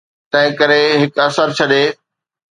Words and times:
تنهنڪري 0.31 0.81
هڪ 1.01 1.15
اثر 1.25 1.47
ڇڏي. 1.57 1.83